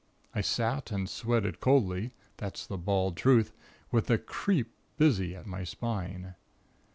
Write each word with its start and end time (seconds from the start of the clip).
I 0.33 0.41
sat 0.41 0.89
and 0.89 1.07
sweated 1.07 1.59
coldly 1.59 2.09
(that's 2.37 2.65
the 2.65 2.75
bald 2.79 3.15
truth), 3.15 3.51
with 3.91 4.07
the 4.07 4.17
'creep' 4.17 4.73
busy 4.97 5.35
at 5.35 5.45
my 5.45 5.63
spine.... 5.63 6.33